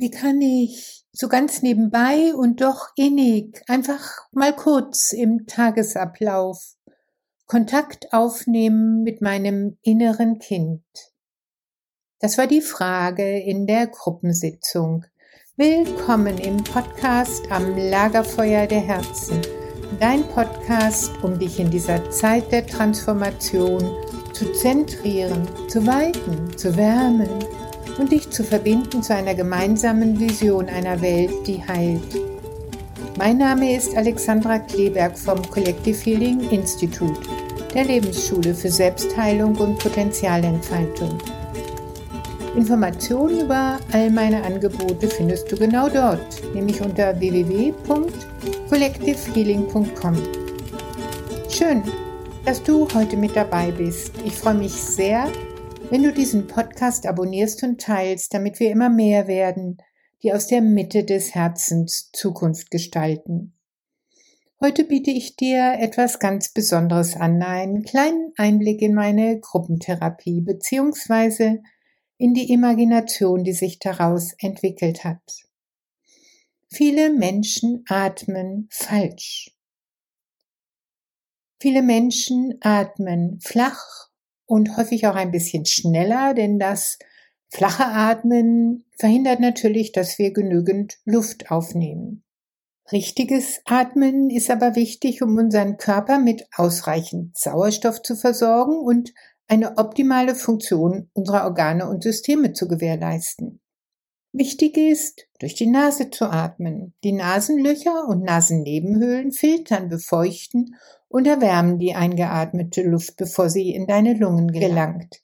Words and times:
Wie 0.00 0.12
kann 0.12 0.40
ich 0.40 1.04
so 1.10 1.26
ganz 1.26 1.62
nebenbei 1.62 2.32
und 2.32 2.60
doch 2.60 2.90
innig 2.94 3.64
einfach 3.66 4.28
mal 4.30 4.54
kurz 4.54 5.12
im 5.12 5.48
Tagesablauf 5.48 6.76
Kontakt 7.46 8.12
aufnehmen 8.12 9.02
mit 9.02 9.22
meinem 9.22 9.76
inneren 9.82 10.38
Kind? 10.38 10.84
Das 12.20 12.38
war 12.38 12.46
die 12.46 12.60
Frage 12.60 13.40
in 13.40 13.66
der 13.66 13.88
Gruppensitzung. 13.88 15.04
Willkommen 15.56 16.38
im 16.38 16.62
Podcast 16.62 17.50
am 17.50 17.76
Lagerfeuer 17.76 18.68
der 18.68 18.82
Herzen. 18.82 19.42
Dein 19.98 20.22
Podcast, 20.28 21.10
um 21.24 21.40
dich 21.40 21.58
in 21.58 21.72
dieser 21.72 22.08
Zeit 22.12 22.52
der 22.52 22.64
Transformation 22.64 23.82
zu 24.32 24.52
zentrieren, 24.52 25.48
zu 25.68 25.84
weiten, 25.84 26.56
zu 26.56 26.76
wärmen 26.76 27.28
und 27.98 28.12
dich 28.12 28.30
zu 28.30 28.44
verbinden 28.44 29.02
zu 29.02 29.14
einer 29.14 29.34
gemeinsamen 29.34 30.20
Vision 30.20 30.68
einer 30.68 31.00
Welt, 31.00 31.32
die 31.46 31.66
heilt. 31.66 32.20
Mein 33.18 33.38
Name 33.38 33.74
ist 33.76 33.96
Alexandra 33.96 34.58
Kleberg 34.60 35.18
vom 35.18 35.42
Collective 35.50 35.98
Healing 36.04 36.48
Institute, 36.50 37.20
der 37.74 37.84
Lebensschule 37.84 38.54
für 38.54 38.70
Selbstheilung 38.70 39.56
und 39.56 39.76
Potenzialentfaltung. 39.78 41.18
Informationen 42.56 43.40
über 43.40 43.80
all 43.92 44.10
meine 44.10 44.44
Angebote 44.44 45.08
findest 45.08 45.50
du 45.50 45.56
genau 45.56 45.88
dort, 45.88 46.54
nämlich 46.54 46.80
unter 46.80 47.18
www.collectivehealing.com. 47.18 50.16
Schön, 51.50 51.82
dass 52.44 52.62
du 52.62 52.86
heute 52.94 53.16
mit 53.16 53.34
dabei 53.34 53.72
bist. 53.72 54.12
Ich 54.24 54.34
freue 54.34 54.54
mich 54.54 54.72
sehr, 54.72 55.26
wenn 55.90 56.02
du 56.02 56.12
diesen 56.12 56.46
Podcast 56.46 57.06
abonnierst 57.06 57.62
und 57.62 57.80
teilst, 57.80 58.34
damit 58.34 58.60
wir 58.60 58.70
immer 58.70 58.90
mehr 58.90 59.26
werden, 59.26 59.78
die 60.22 60.34
aus 60.34 60.46
der 60.46 60.60
Mitte 60.60 61.02
des 61.02 61.34
Herzens 61.34 62.10
Zukunft 62.12 62.70
gestalten. 62.70 63.54
Heute 64.60 64.84
biete 64.84 65.10
ich 65.10 65.36
dir 65.36 65.76
etwas 65.78 66.18
ganz 66.18 66.52
Besonderes 66.52 67.16
an, 67.16 67.42
einen 67.42 67.84
kleinen 67.84 68.32
Einblick 68.36 68.82
in 68.82 68.92
meine 68.92 69.40
Gruppentherapie 69.40 70.42
beziehungsweise 70.42 71.62
in 72.18 72.34
die 72.34 72.52
Imagination, 72.52 73.42
die 73.42 73.54
sich 73.54 73.78
daraus 73.78 74.34
entwickelt 74.40 75.04
hat. 75.04 75.46
Viele 76.68 77.10
Menschen 77.10 77.84
atmen 77.88 78.68
falsch. 78.70 79.56
Viele 81.60 81.82
Menschen 81.82 82.58
atmen 82.60 83.40
flach 83.40 84.07
und 84.48 84.76
häufig 84.76 85.06
auch 85.06 85.14
ein 85.14 85.30
bisschen 85.30 85.66
schneller, 85.66 86.34
denn 86.34 86.58
das 86.58 86.98
flache 87.50 87.84
Atmen 87.84 88.86
verhindert 88.96 89.40
natürlich, 89.40 89.92
dass 89.92 90.18
wir 90.18 90.32
genügend 90.32 90.98
Luft 91.04 91.50
aufnehmen. 91.50 92.24
Richtiges 92.90 93.60
Atmen 93.66 94.30
ist 94.30 94.50
aber 94.50 94.74
wichtig, 94.74 95.22
um 95.22 95.36
unseren 95.36 95.76
Körper 95.76 96.18
mit 96.18 96.46
ausreichend 96.56 97.36
Sauerstoff 97.36 98.02
zu 98.02 98.16
versorgen 98.16 98.78
und 98.78 99.12
eine 99.46 99.76
optimale 99.76 100.34
Funktion 100.34 101.10
unserer 101.12 101.44
Organe 101.44 101.88
und 101.88 102.02
Systeme 102.02 102.54
zu 102.54 102.66
gewährleisten. 102.66 103.60
Wichtig 104.32 104.76
ist, 104.76 105.26
durch 105.38 105.54
die 105.54 105.66
Nase 105.66 106.10
zu 106.10 106.26
atmen. 106.26 106.94
Die 107.02 107.12
Nasenlöcher 107.12 108.06
und 108.08 108.22
Nasennebenhöhlen 108.22 109.32
filtern, 109.32 109.88
befeuchten 109.88 110.76
und 111.08 111.26
erwärmen 111.26 111.78
die 111.78 111.94
eingeatmete 111.94 112.82
Luft, 112.82 113.16
bevor 113.16 113.48
sie 113.48 113.74
in 113.74 113.86
deine 113.86 114.14
Lungen 114.14 114.48
gelangt. 114.52 115.22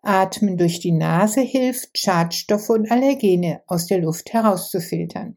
Atmen 0.00 0.56
durch 0.56 0.80
die 0.80 0.92
Nase 0.92 1.40
hilft, 1.40 1.98
Schadstoffe 1.98 2.70
und 2.70 2.90
Allergene 2.90 3.62
aus 3.66 3.86
der 3.86 3.98
Luft 3.98 4.32
herauszufiltern. 4.32 5.36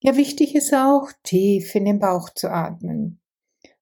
Ja, 0.00 0.16
wichtig 0.16 0.54
ist 0.54 0.72
auch, 0.72 1.10
tief 1.22 1.74
in 1.74 1.84
den 1.84 1.98
Bauch 1.98 2.30
zu 2.30 2.50
atmen. 2.50 3.20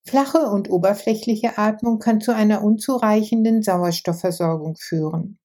Flache 0.05 0.39
und 0.39 0.71
oberflächliche 0.71 1.59
Atmung 1.59 2.01
kann 2.01 2.21
zu 2.21 2.35
einer 2.35 2.65
unzureichenden 2.65 3.63
Sauerstoffversorgung 3.63 4.77
führen. 4.77 5.39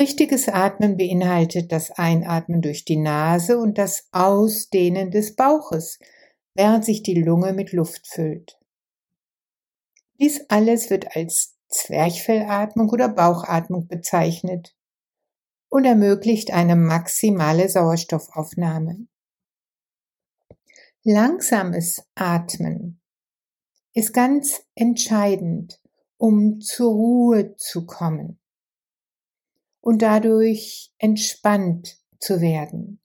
Richtiges 0.00 0.48
Atmen 0.48 0.96
beinhaltet 0.96 1.70
das 1.70 1.90
Einatmen 1.90 2.62
durch 2.62 2.84
die 2.84 2.96
Nase 2.96 3.58
und 3.58 3.76
das 3.76 4.08
Ausdehnen 4.10 5.10
des 5.10 5.36
Bauches, 5.36 5.98
während 6.54 6.84
sich 6.84 7.02
die 7.02 7.20
Lunge 7.20 7.52
mit 7.52 7.72
Luft 7.72 8.06
füllt. 8.06 8.58
Dies 10.18 10.46
alles 10.48 10.88
wird 10.88 11.14
als 11.14 11.58
Zwerchfellatmung 11.68 12.88
oder 12.88 13.08
Bauchatmung 13.08 13.86
bezeichnet 13.86 14.74
und 15.68 15.84
ermöglicht 15.84 16.52
eine 16.52 16.76
maximale 16.76 17.68
Sauerstoffaufnahme. 17.68 19.06
Langsames 21.02 22.04
Atmen 22.14 23.00
ist 23.92 24.14
ganz 24.14 24.64
entscheidend, 24.74 25.80
um 26.16 26.60
zur 26.60 26.92
Ruhe 26.92 27.56
zu 27.56 27.84
kommen 27.84 28.38
und 29.82 30.00
dadurch 30.00 30.90
entspannt 30.96 31.98
zu 32.18 32.40
werden. 32.40 33.00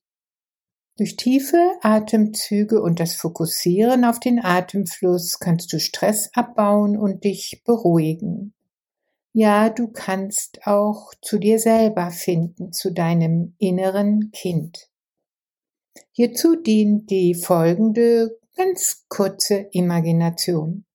Durch 0.96 1.16
tiefe 1.18 1.74
Atemzüge 1.82 2.82
und 2.82 3.00
das 3.00 3.16
Fokussieren 3.16 4.06
auf 4.06 4.20
den 4.20 4.40
Atemfluss 4.44 5.40
kannst 5.40 5.74
du 5.74 5.80
Stress 5.80 6.32
abbauen 6.34 6.98
und 6.98 7.24
dich 7.24 7.62
beruhigen. 7.66 8.54
Ja, 9.34 9.70
du 9.70 9.90
kannst 9.90 10.66
auch 10.66 11.14
zu 11.22 11.38
dir 11.38 11.60
selber 11.60 12.10
finden, 12.10 12.74
zu 12.74 12.92
deinem 12.92 13.54
inneren 13.59 14.32
Kind. 14.32 14.90
Hierzu 16.12 16.56
dient 16.56 17.12
die 17.12 17.36
folgende 17.36 18.40
ganz 18.56 19.06
kurze 19.08 19.68
Imagination. 19.72 20.87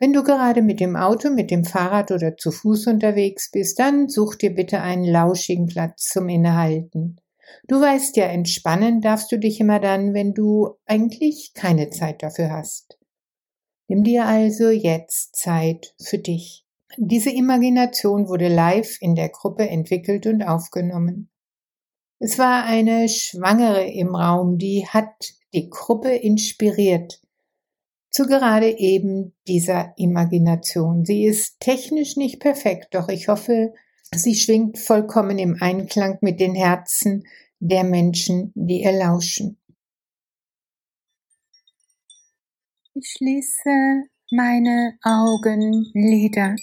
Wenn 0.00 0.14
du 0.14 0.22
gerade 0.22 0.62
mit 0.62 0.80
dem 0.80 0.96
Auto, 0.96 1.28
mit 1.28 1.50
dem 1.50 1.66
Fahrrad 1.66 2.10
oder 2.10 2.34
zu 2.38 2.50
Fuß 2.50 2.86
unterwegs 2.86 3.50
bist, 3.50 3.78
dann 3.78 4.08
such 4.08 4.36
dir 4.36 4.54
bitte 4.54 4.80
einen 4.80 5.04
lauschigen 5.04 5.66
Platz 5.66 6.08
zum 6.08 6.30
Innehalten. 6.30 7.20
Du 7.68 7.82
weißt 7.82 8.16
ja, 8.16 8.24
entspannen 8.24 9.02
darfst 9.02 9.30
du 9.30 9.38
dich 9.38 9.60
immer 9.60 9.78
dann, 9.78 10.14
wenn 10.14 10.32
du 10.32 10.70
eigentlich 10.86 11.52
keine 11.52 11.90
Zeit 11.90 12.22
dafür 12.22 12.50
hast. 12.50 12.98
Nimm 13.88 14.02
dir 14.02 14.24
also 14.24 14.70
jetzt 14.70 15.36
Zeit 15.36 15.94
für 16.02 16.18
dich. 16.18 16.64
Diese 16.96 17.30
Imagination 17.30 18.26
wurde 18.28 18.48
live 18.48 18.96
in 19.02 19.14
der 19.14 19.28
Gruppe 19.28 19.68
entwickelt 19.68 20.26
und 20.26 20.42
aufgenommen. 20.42 21.28
Es 22.18 22.38
war 22.38 22.64
eine 22.64 23.06
Schwangere 23.10 23.84
im 23.84 24.14
Raum, 24.14 24.56
die 24.56 24.86
hat 24.86 25.34
die 25.52 25.68
Gruppe 25.68 26.14
inspiriert 26.14 27.20
zu 28.10 28.26
gerade 28.26 28.78
eben 28.78 29.34
dieser 29.46 29.94
Imagination. 29.96 31.04
Sie 31.04 31.24
ist 31.24 31.60
technisch 31.60 32.16
nicht 32.16 32.40
perfekt, 32.40 32.94
doch 32.94 33.08
ich 33.08 33.28
hoffe, 33.28 33.72
sie 34.14 34.34
schwingt 34.34 34.78
vollkommen 34.78 35.38
im 35.38 35.56
Einklang 35.60 36.18
mit 36.20 36.40
den 36.40 36.54
Herzen 36.54 37.24
der 37.60 37.84
Menschen, 37.84 38.52
die 38.54 38.82
ihr 38.82 38.92
lauschen. 38.92 39.58
Ich 42.94 43.14
schließe 43.16 44.08
meine 44.32 44.98
Augenlider. 45.02 46.56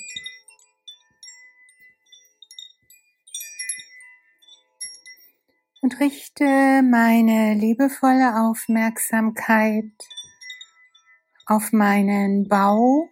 Und 5.82 6.00
richte 6.02 6.44
meine 6.84 7.54
liebevolle 7.54 8.42
Aufmerksamkeit 8.42 9.94
auf 11.48 11.72
meinen 11.72 12.48
Bauch 12.48 13.10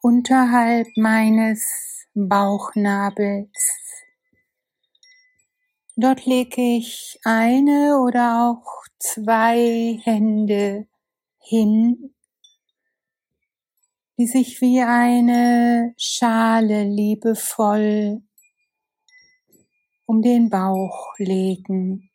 unterhalb 0.00 0.86
meines 0.96 2.06
Bauchnabels. 2.14 3.50
Dort 5.96 6.24
lege 6.24 6.62
ich 6.78 7.20
eine 7.24 7.98
oder 8.02 8.50
auch 8.50 8.84
zwei 8.98 10.00
Hände 10.04 10.86
hin, 11.38 12.14
die 14.18 14.26
sich 14.26 14.60
wie 14.62 14.80
eine 14.80 15.94
Schale 15.98 16.84
liebevoll 16.84 18.22
um 20.06 20.22
den 20.22 20.48
Bauch 20.48 21.14
legen. 21.18 22.10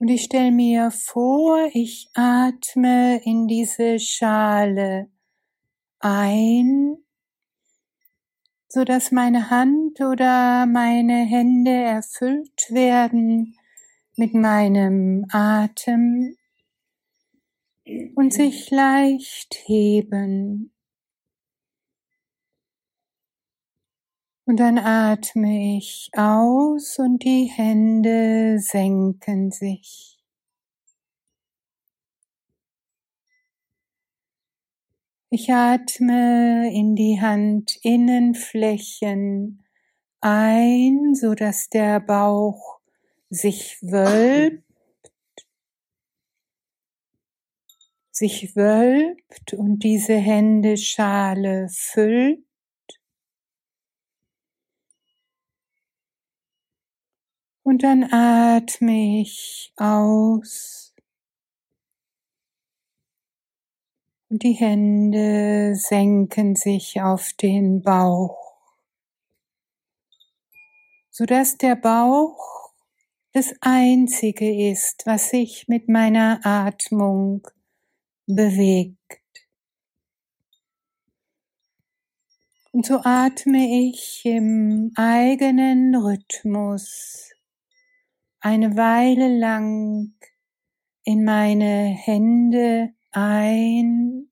Und 0.00 0.08
ich 0.08 0.24
stelle 0.24 0.50
mir 0.50 0.90
vor, 0.90 1.68
ich 1.72 2.08
atme 2.14 3.20
in 3.22 3.46
diese 3.46 4.00
Schale 4.00 5.08
ein 6.00 6.96
so 8.72 8.84
dass 8.84 9.10
meine 9.10 9.50
Hand 9.50 10.00
oder 10.00 10.64
meine 10.64 11.24
Hände 11.24 11.72
erfüllt 11.72 12.70
werden 12.70 13.56
mit 14.16 14.32
meinem 14.32 15.26
Atem 15.32 16.36
und 18.14 18.32
sich 18.32 18.70
leicht 18.70 19.56
heben. 19.64 20.72
Und 24.44 24.58
dann 24.58 24.78
atme 24.78 25.76
ich 25.76 26.10
aus 26.14 26.98
und 26.98 27.22
die 27.22 27.44
Hände 27.44 28.58
senken 28.58 29.50
sich. 29.50 30.20
Ich 35.32 35.52
atme 35.52 36.72
in 36.74 36.96
die 36.96 37.20
Handinnenflächen 37.20 39.64
ein, 40.20 41.14
so 41.14 41.34
dass 41.34 41.68
der 41.68 42.00
Bauch 42.00 42.80
sich 43.30 43.78
wölbt, 43.80 44.64
sich 48.10 48.56
wölbt 48.56 49.54
und 49.54 49.84
diese 49.84 50.14
Händeschale 50.14 51.68
füllt. 51.70 52.44
Und 57.70 57.84
dann 57.84 58.12
atme 58.12 59.20
ich 59.20 59.72
aus. 59.76 60.92
Und 64.28 64.42
die 64.42 64.54
Hände 64.54 65.76
senken 65.76 66.56
sich 66.56 67.00
auf 67.00 67.32
den 67.34 67.80
Bauch, 67.80 68.56
sodass 71.10 71.58
der 71.58 71.76
Bauch 71.76 72.72
das 73.34 73.54
Einzige 73.60 74.68
ist, 74.72 75.06
was 75.06 75.30
sich 75.30 75.68
mit 75.68 75.88
meiner 75.88 76.40
Atmung 76.42 77.46
bewegt. 78.26 78.98
Und 82.72 82.84
so 82.84 82.98
atme 83.04 83.88
ich 83.88 84.22
im 84.24 84.90
eigenen 84.96 85.94
Rhythmus 85.94 87.30
eine 88.40 88.76
Weile 88.76 89.38
lang 89.38 90.14
in 91.04 91.24
meine 91.24 91.88
Hände 91.88 92.94
ein 93.12 94.30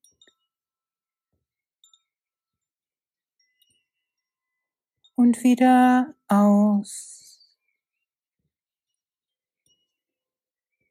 und 5.15 5.43
wieder 5.43 6.15
aus, 6.27 7.39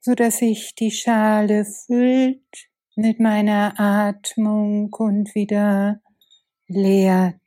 so 0.01 0.15
dass 0.15 0.37
sich 0.37 0.75
die 0.75 0.91
Schale 0.91 1.65
füllt 1.65 2.69
mit 2.95 3.19
meiner 3.19 3.79
Atmung 3.79 4.93
und 4.93 5.35
wieder 5.35 6.01
leert. 6.67 7.38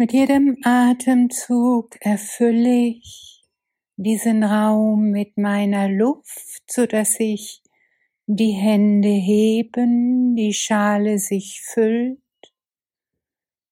Mit 0.00 0.14
jedem 0.14 0.56
Atemzug 0.62 1.98
erfülle 2.00 2.86
ich 2.86 3.44
diesen 3.96 4.42
Raum 4.42 5.10
mit 5.10 5.36
meiner 5.36 5.90
Luft, 5.90 6.62
so 6.68 6.86
dass 6.86 7.16
sich 7.16 7.62
die 8.24 8.52
Hände 8.52 9.10
heben, 9.10 10.36
die 10.36 10.54
Schale 10.54 11.18
sich 11.18 11.60
füllt 11.60 12.18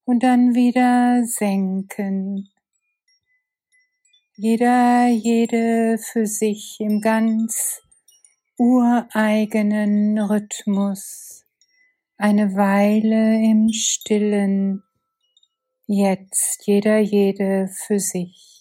und 0.05 0.23
dann 0.23 0.55
wieder 0.55 1.25
senken. 1.25 2.51
Jeder, 4.37 5.09
jede 5.09 5.97
für 5.97 6.27
sich 6.27 6.77
im 6.79 7.01
ganz 7.01 7.81
ureigenen 8.59 10.19
Rhythmus 10.19 11.47
eine 12.19 12.55
Weile 12.55 13.43
im 13.51 13.71
Stillen 13.73 14.83
jetzt 15.88 16.67
jeder 16.67 16.99
jede 16.99 17.69
für 17.87 17.99
sich. 17.99 18.58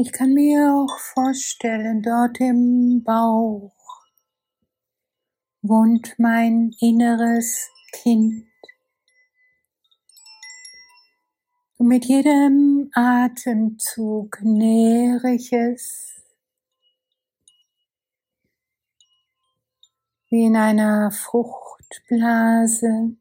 Ich 0.00 0.12
kann 0.12 0.32
mir 0.32 0.76
auch 0.76 0.96
vorstellen, 0.96 2.02
dort 2.02 2.38
im 2.38 3.02
Bauch 3.02 3.74
wohnt 5.60 6.14
mein 6.18 6.70
inneres 6.78 7.68
Kind. 7.90 8.46
Und 11.78 11.88
mit 11.88 12.04
jedem 12.04 12.92
Atemzug 12.94 14.40
nähere 14.40 15.32
ich 15.32 15.52
es 15.52 16.22
wie 20.28 20.44
in 20.44 20.54
einer 20.54 21.10
Fruchtblase. 21.10 23.16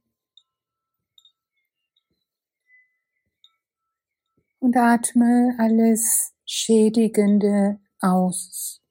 Und 4.60 4.78
atme 4.78 5.56
alles 5.58 6.37
Schädigende 6.50 7.80
aus. 8.00 8.82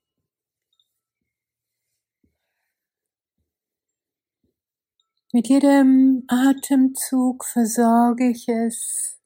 Mit 5.32 5.48
jedem 5.48 6.24
Atemzug 6.28 7.46
versorge 7.46 8.30
ich 8.30 8.46
es 8.48 9.18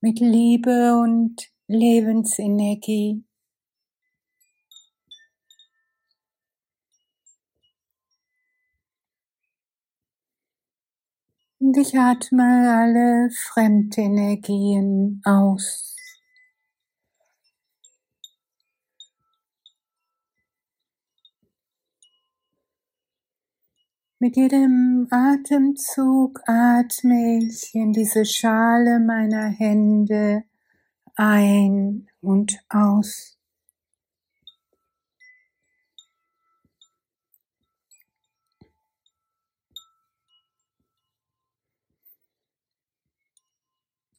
mit 0.00 0.18
Liebe 0.18 0.98
und 0.98 1.48
Lebensenergie. 1.68 3.24
Und 11.60 11.76
ich 11.76 11.98
atme 11.98 12.72
alle 12.72 13.30
Fremdenergien 13.30 15.20
aus. 15.24 15.97
Mit 24.20 24.36
jedem 24.36 25.06
Atemzug 25.12 26.40
atme 26.48 27.38
ich 27.38 27.72
in 27.72 27.92
diese 27.92 28.24
Schale 28.24 28.98
meiner 28.98 29.46
Hände 29.46 30.42
ein 31.14 32.08
und 32.20 32.58
aus. 32.68 33.38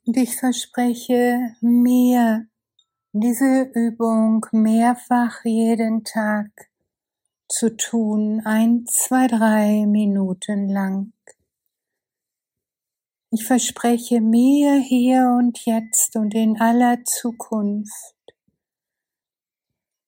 Und 0.05 0.15
ich 0.15 0.37
verspreche 0.37 1.57
mir 1.59 2.47
diese 3.11 3.69
Übung 3.73 4.45
mehrfach 4.53 5.43
jeden 5.43 6.05
Tag 6.05 6.69
zu 7.49 7.75
tun, 7.75 8.41
ein, 8.45 8.85
zwei, 8.87 9.27
drei 9.27 9.85
Minuten 9.85 10.69
lang. 10.69 11.11
Ich 13.31 13.45
verspreche 13.45 14.21
mir 14.21 14.79
hier 14.79 15.35
und 15.37 15.65
jetzt 15.65 16.15
und 16.15 16.33
in 16.33 16.61
aller 16.61 17.03
Zukunft 17.03 18.15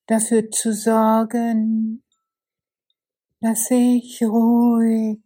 dafür 0.08 0.50
zu 0.50 0.74
sorgen, 0.74 2.02
dass 3.40 3.70
ich 3.72 4.24
ruhig 4.24 5.20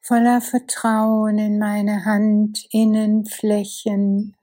voller 0.00 0.40
Vertrauen 0.40 1.38
in 1.38 1.58
meine 1.58 2.06
Handinnenflächen 2.06 4.34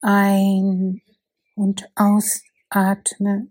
ein- 0.00 1.02
und 1.54 1.90
ausatme. 1.94 3.50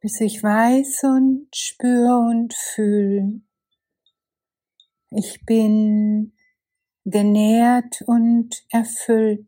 Bis 0.00 0.18
ich 0.22 0.42
weiß 0.42 1.04
und 1.04 1.54
spüre 1.54 2.16
und 2.16 2.54
fühle, 2.54 3.42
ich 5.10 5.44
bin 5.44 6.32
genährt 7.04 8.00
und 8.06 8.64
erfüllt 8.70 9.46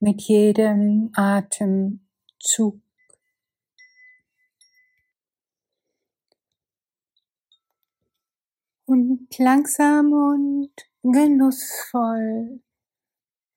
mit 0.00 0.20
jedem 0.22 1.10
Atemzug. 1.14 2.80
Und 8.84 9.38
langsam 9.38 10.12
und 10.12 10.72
genussvoll 11.02 12.60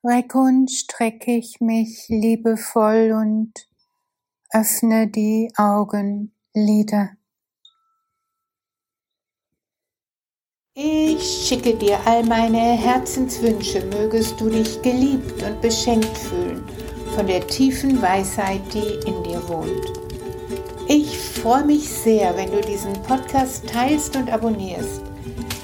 recke 0.01 0.37
und 0.37 0.71
strecke 0.71 1.35
ich 1.35 1.59
mich 1.59 2.05
liebevoll 2.07 3.11
und 3.11 3.67
öffne 4.55 5.07
die 5.07 5.51
Augenlider. 5.57 7.09
Ich 10.73 11.47
schicke 11.47 11.75
dir 11.75 11.99
all 12.05 12.23
meine 12.23 12.77
Herzenswünsche, 12.77 13.83
mögest 13.87 14.39
du 14.39 14.49
dich 14.49 14.81
geliebt 14.81 15.43
und 15.43 15.59
beschenkt 15.59 16.17
fühlen 16.17 16.63
von 17.15 17.27
der 17.27 17.45
tiefen 17.47 18.01
Weisheit, 18.01 18.61
die 18.73 19.09
in 19.09 19.23
dir 19.23 19.45
wohnt. 19.49 19.93
Ich 20.87 21.17
freue 21.17 21.65
mich 21.65 21.89
sehr, 21.89 22.35
wenn 22.37 22.51
du 22.51 22.61
diesen 22.61 22.93
Podcast 23.03 23.67
teilst 23.67 24.15
und 24.15 24.31
abonnierst, 24.31 25.01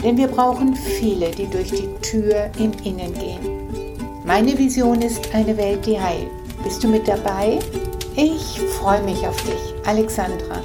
denn 0.03 0.17
wir 0.17 0.27
brauchen 0.27 0.75
viele, 0.75 1.31
die 1.31 1.47
durch 1.47 1.71
die 1.71 1.93
Tür 2.01 2.51
im 2.57 2.73
Innen 2.83 3.13
gehen. 3.13 4.23
Meine 4.25 4.57
Vision 4.57 5.01
ist 5.01 5.33
eine 5.33 5.55
Welt, 5.55 5.85
die 5.85 5.99
heilt. 5.99 6.29
Bist 6.63 6.83
du 6.83 6.89
mit 6.89 7.07
dabei? 7.07 7.59
Ich 8.15 8.59
freue 8.79 9.01
mich 9.03 9.25
auf 9.25 9.37
dich, 9.43 9.73
Alexandra. 9.85 10.61